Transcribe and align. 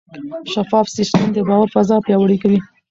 شفاف 0.53 0.87
سیستم 0.97 1.25
د 1.33 1.37
باور 1.47 1.67
فضا 1.75 1.97
پیاوړې 2.05 2.37
کوي. 2.43 2.59